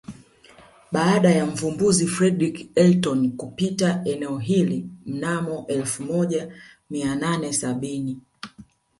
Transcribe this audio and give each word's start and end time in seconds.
Baada 0.91 1.31
ya 1.31 1.45
Mvumbuzi 1.45 2.07
Fredrick 2.07 2.71
Elton 2.75 3.31
kupita 3.31 4.01
eneo 4.05 4.37
hili 4.37 4.87
mnamo 5.05 5.65
elfu 5.67 6.03
moja 6.03 6.53
mia 6.89 7.15
nane 7.15 7.53
sabini 7.53 8.19